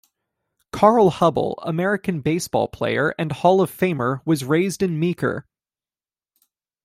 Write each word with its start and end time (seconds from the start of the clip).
Carl 0.71 1.11
Hubbell, 1.11 1.57
American 1.61 2.21
baseball 2.21 2.67
player 2.67 3.13
and 3.19 3.31
Hall 3.31 3.61
of 3.61 3.69
Famer 3.69 4.21
was 4.25 4.43
raised 4.43 4.81
in 4.81 4.99
Meeker. 4.99 5.45